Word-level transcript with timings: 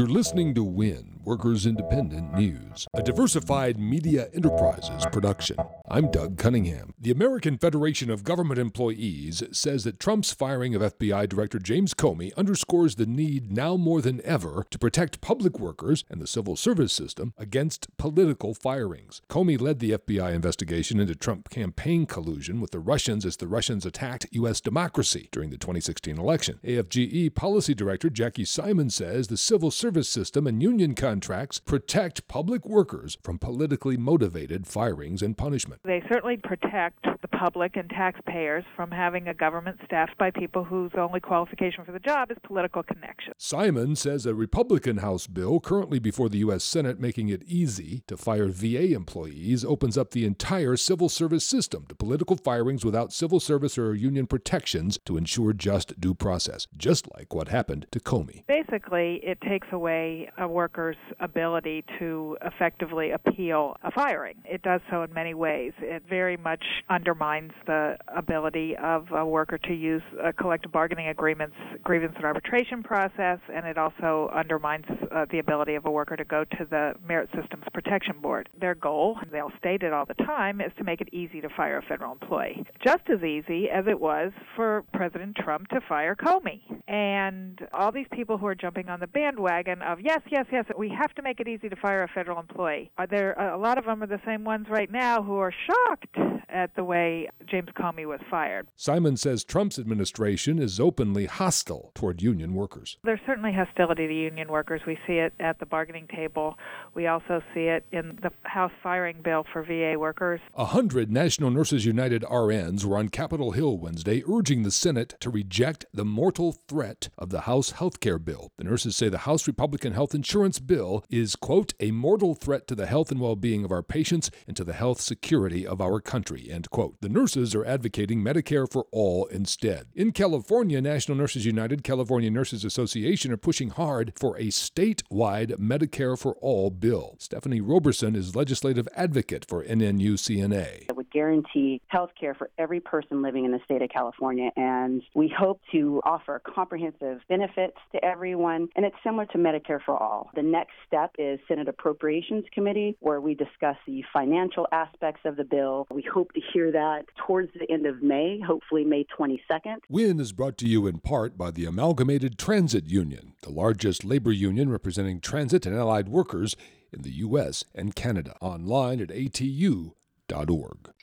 You're 0.00 0.08
listening 0.08 0.54
to 0.54 0.64
WIN, 0.64 1.19
Workers 1.24 1.66
Independent 1.66 2.32
News, 2.32 2.86
a 2.94 3.02
diversified 3.02 3.78
media 3.78 4.28
enterprises 4.32 5.04
production. 5.12 5.56
I'm 5.90 6.10
Doug 6.10 6.38
Cunningham. 6.38 6.94
The 6.98 7.10
American 7.10 7.58
Federation 7.58 8.10
of 8.10 8.24
Government 8.24 8.58
Employees 8.58 9.42
says 9.52 9.84
that 9.84 10.00
Trump's 10.00 10.32
firing 10.32 10.74
of 10.74 10.80
FBI 10.80 11.28
Director 11.28 11.58
James 11.58 11.92
Comey 11.92 12.34
underscores 12.36 12.94
the 12.94 13.04
need 13.04 13.52
now 13.52 13.76
more 13.76 14.00
than 14.00 14.24
ever 14.24 14.64
to 14.70 14.78
protect 14.78 15.20
public 15.20 15.58
workers 15.60 16.04
and 16.08 16.22
the 16.22 16.26
civil 16.26 16.56
service 16.56 16.92
system 16.92 17.34
against 17.36 17.94
political 17.98 18.54
firings. 18.54 19.20
Comey 19.28 19.60
led 19.60 19.78
the 19.78 19.92
FBI 19.92 20.32
investigation 20.32 21.00
into 21.00 21.14
Trump 21.14 21.50
campaign 21.50 22.06
collusion 22.06 22.60
with 22.60 22.70
the 22.70 22.78
Russians 22.78 23.26
as 23.26 23.36
the 23.36 23.48
Russians 23.48 23.84
attacked 23.84 24.26
U.S. 24.32 24.60
democracy 24.60 25.28
during 25.32 25.50
the 25.50 25.58
2016 25.58 26.18
election. 26.18 26.58
AFGE 26.64 27.34
Policy 27.34 27.74
Director 27.74 28.08
Jackie 28.08 28.46
Simon 28.46 28.88
says 28.88 29.28
the 29.28 29.36
civil 29.36 29.70
service 29.70 30.08
system 30.08 30.46
and 30.46 30.62
union 30.62 30.94
contracts 31.10 31.58
protect 31.58 32.28
public 32.28 32.64
workers 32.64 33.18
from 33.24 33.36
politically 33.36 33.96
motivated 33.96 34.64
firings 34.64 35.22
and 35.22 35.36
punishment. 35.36 35.80
They 35.84 36.04
certainly 36.08 36.36
protect 36.36 37.04
the 37.20 37.26
public 37.26 37.74
and 37.74 37.90
taxpayers 37.90 38.62
from 38.76 38.92
having 38.92 39.26
a 39.26 39.34
government 39.34 39.80
staffed 39.84 40.16
by 40.18 40.30
people 40.30 40.62
whose 40.62 40.92
only 40.96 41.18
qualification 41.18 41.84
for 41.84 41.90
the 41.90 41.98
job 41.98 42.30
is 42.30 42.36
political 42.44 42.84
connection. 42.84 43.32
Simon 43.38 43.96
says 43.96 44.24
a 44.24 44.36
Republican 44.36 44.98
House 44.98 45.26
bill 45.26 45.58
currently 45.58 45.98
before 45.98 46.28
the 46.28 46.38
U.S. 46.38 46.62
Senate 46.62 47.00
making 47.00 47.28
it 47.28 47.42
easy 47.44 48.04
to 48.06 48.16
fire 48.16 48.46
VA 48.46 48.92
employees 48.94 49.64
opens 49.64 49.98
up 49.98 50.12
the 50.12 50.24
entire 50.24 50.76
civil 50.76 51.08
service 51.08 51.44
system 51.44 51.86
to 51.88 51.94
political 51.96 52.36
firings 52.36 52.84
without 52.84 53.12
civil 53.12 53.40
service 53.40 53.76
or 53.76 53.96
union 53.96 54.28
protections 54.28 54.96
to 55.06 55.16
ensure 55.16 55.52
just 55.52 56.00
due 56.00 56.14
process, 56.14 56.68
just 56.76 57.12
like 57.16 57.34
what 57.34 57.48
happened 57.48 57.86
to 57.90 57.98
Comey. 57.98 58.46
Basically, 58.46 59.20
it 59.24 59.40
takes 59.40 59.66
away 59.72 60.30
a 60.38 60.46
worker's 60.46 60.96
ability 61.20 61.84
to 61.98 62.36
effectively 62.42 63.10
appeal 63.10 63.76
a 63.82 63.90
firing. 63.90 64.36
It 64.44 64.62
does 64.62 64.80
so 64.90 65.02
in 65.02 65.12
many 65.12 65.34
ways. 65.34 65.72
It 65.80 66.02
very 66.08 66.36
much 66.36 66.64
undermines 66.88 67.52
the 67.66 67.96
ability 68.16 68.76
of 68.76 69.10
a 69.12 69.24
worker 69.26 69.58
to 69.58 69.74
use 69.74 70.02
a 70.22 70.32
collective 70.32 70.72
bargaining 70.72 71.08
agreements, 71.08 71.56
grievance 71.82 72.14
and 72.16 72.24
arbitration 72.24 72.82
process, 72.82 73.38
and 73.52 73.66
it 73.66 73.78
also 73.78 74.30
undermines 74.34 74.86
uh, 75.10 75.26
the 75.30 75.38
ability 75.38 75.74
of 75.74 75.86
a 75.86 75.90
worker 75.90 76.16
to 76.16 76.24
go 76.24 76.44
to 76.44 76.66
the 76.68 76.94
Merit 77.06 77.28
Systems 77.34 77.64
Protection 77.72 78.20
Board. 78.20 78.48
Their 78.60 78.74
goal, 78.74 79.18
they'll 79.32 79.52
state 79.58 79.82
it 79.82 79.92
all 79.92 80.06
the 80.06 80.14
time, 80.14 80.60
is 80.60 80.72
to 80.78 80.84
make 80.84 81.00
it 81.00 81.08
easy 81.12 81.40
to 81.40 81.48
fire 81.48 81.78
a 81.78 81.82
federal 81.82 82.12
employee. 82.12 82.64
Just 82.84 83.08
as 83.12 83.22
easy 83.22 83.68
as 83.70 83.86
it 83.86 84.00
was 84.00 84.32
for 84.56 84.84
President 84.92 85.36
Trump 85.36 85.68
to 85.68 85.80
fire 85.88 86.14
Comey. 86.14 86.60
And 86.88 87.60
all 87.72 87.92
these 87.92 88.06
people 88.12 88.38
who 88.38 88.46
are 88.46 88.54
jumping 88.54 88.88
on 88.88 89.00
the 89.00 89.06
bandwagon 89.06 89.82
of 89.82 90.00
yes, 90.00 90.20
yes, 90.30 90.46
yes, 90.52 90.64
we 90.76 90.89
have 90.96 91.14
to 91.14 91.22
make 91.22 91.40
it 91.40 91.48
easy 91.48 91.68
to 91.68 91.76
fire 91.76 92.02
a 92.02 92.08
federal 92.08 92.38
employee. 92.38 92.90
Are 92.98 93.06
there 93.06 93.32
a 93.32 93.58
lot 93.58 93.78
of 93.78 93.84
them 93.84 94.02
are 94.02 94.06
the 94.06 94.20
same 94.24 94.44
ones 94.44 94.66
right 94.68 94.90
now 94.90 95.22
who 95.22 95.36
are 95.36 95.52
shocked 95.66 96.16
at 96.52 96.74
the 96.76 96.84
way 96.84 97.28
James 97.46 97.68
Comey 97.78 98.06
was 98.06 98.20
fired. 98.30 98.68
Simon 98.76 99.16
says 99.16 99.44
Trump's 99.44 99.78
administration 99.78 100.58
is 100.58 100.80
openly 100.80 101.26
hostile 101.26 101.92
toward 101.94 102.22
union 102.22 102.54
workers. 102.54 102.98
There's 103.04 103.20
certainly 103.26 103.52
hostility 103.52 104.06
to 104.06 104.14
union 104.14 104.48
workers. 104.48 104.82
We 104.86 104.98
see 105.06 105.14
it 105.14 105.32
at 105.40 105.58
the 105.58 105.66
bargaining 105.66 106.08
table. 106.08 106.56
We 106.94 107.06
also 107.06 107.42
see 107.54 107.64
it 107.64 107.84
in 107.92 108.18
the 108.22 108.30
House 108.42 108.72
firing 108.82 109.18
bill 109.22 109.44
for 109.52 109.62
VA 109.62 109.94
workers. 109.98 110.40
A 110.54 110.66
hundred 110.66 111.10
National 111.10 111.50
Nurses 111.50 111.84
United 111.84 112.22
RNs 112.22 112.84
were 112.84 112.98
on 112.98 113.08
Capitol 113.08 113.52
Hill 113.52 113.78
Wednesday 113.78 114.22
urging 114.28 114.62
the 114.62 114.70
Senate 114.70 115.14
to 115.20 115.30
reject 115.30 115.86
the 115.92 116.04
mortal 116.04 116.52
threat 116.52 117.08
of 117.16 117.30
the 117.30 117.42
House 117.42 117.72
health 117.72 118.00
care 118.00 118.18
bill. 118.18 118.50
The 118.56 118.64
nurses 118.64 118.96
say 118.96 119.08
the 119.08 119.18
House 119.18 119.46
Republican 119.46 119.92
health 119.92 120.14
insurance 120.14 120.58
bill 120.58 120.79
is, 121.10 121.36
quote, 121.36 121.74
a 121.80 121.90
mortal 121.90 122.34
threat 122.34 122.66
to 122.68 122.74
the 122.74 122.86
health 122.86 123.10
and 123.10 123.20
well 123.20 123.36
being 123.36 123.64
of 123.64 123.72
our 123.72 123.82
patients 123.82 124.30
and 124.46 124.56
to 124.56 124.64
the 124.64 124.72
health 124.72 125.00
security 125.00 125.66
of 125.66 125.80
our 125.80 126.00
country, 126.00 126.48
end 126.50 126.70
quote. 126.70 127.00
The 127.00 127.08
nurses 127.08 127.54
are 127.54 127.64
advocating 127.64 128.22
Medicare 128.22 128.70
for 128.70 128.86
all 128.90 129.26
instead. 129.26 129.86
In 129.94 130.12
California, 130.12 130.80
National 130.80 131.16
Nurses 131.16 131.44
United, 131.44 131.84
California 131.84 132.30
Nurses 132.30 132.64
Association 132.64 133.32
are 133.32 133.36
pushing 133.36 133.70
hard 133.70 134.12
for 134.16 134.36
a 134.36 134.44
statewide 134.44 135.56
Medicare 135.58 136.18
for 136.18 136.34
all 136.40 136.70
bill. 136.70 137.16
Stephanie 137.18 137.60
Roberson 137.60 138.16
is 138.16 138.36
legislative 138.36 138.88
advocate 138.96 139.44
for 139.48 139.64
NNU 139.64 140.14
CNA. 140.14 140.88
It 140.88 140.89
would 140.89 140.89
guarantee 141.12 141.80
health 141.88 142.10
care 142.18 142.34
for 142.34 142.50
every 142.58 142.80
person 142.80 143.22
living 143.22 143.44
in 143.44 143.52
the 143.52 143.60
state 143.64 143.82
of 143.82 143.90
California, 143.90 144.50
and 144.56 145.02
we 145.14 145.32
hope 145.36 145.60
to 145.72 146.00
offer 146.04 146.40
comprehensive 146.44 147.20
benefits 147.28 147.76
to 147.92 148.04
everyone, 148.04 148.68
and 148.76 148.84
it's 148.84 148.96
similar 149.04 149.26
to 149.26 149.38
Medicare 149.38 149.80
for 149.84 149.96
all. 149.96 150.30
The 150.34 150.42
next 150.42 150.72
step 150.86 151.12
is 151.18 151.38
Senate 151.48 151.68
Appropriations 151.68 152.44
Committee, 152.52 152.96
where 153.00 153.20
we 153.20 153.34
discuss 153.34 153.76
the 153.86 154.04
financial 154.12 154.66
aspects 154.72 155.20
of 155.24 155.36
the 155.36 155.44
bill. 155.44 155.86
We 155.90 156.02
hope 156.02 156.32
to 156.32 156.40
hear 156.52 156.72
that 156.72 157.04
towards 157.26 157.52
the 157.54 157.70
end 157.70 157.86
of 157.86 158.02
May, 158.02 158.40
hopefully 158.40 158.84
May 158.84 159.06
22nd. 159.18 159.78
WIN 159.88 160.20
is 160.20 160.32
brought 160.32 160.56
to 160.58 160.66
you 160.66 160.86
in 160.86 160.98
part 160.98 161.36
by 161.36 161.50
the 161.50 161.64
Amalgamated 161.64 162.38
Transit 162.38 162.86
Union, 162.86 163.34
the 163.42 163.50
largest 163.50 164.04
labor 164.04 164.32
union 164.32 164.70
representing 164.70 165.20
transit 165.20 165.66
and 165.66 165.76
allied 165.76 166.08
workers 166.08 166.56
in 166.92 167.02
the 167.02 167.10
U.S. 167.10 167.64
and 167.74 167.94
Canada. 167.94 168.36
Online 168.40 169.00
at 169.00 169.08
atu.org. 169.08 170.90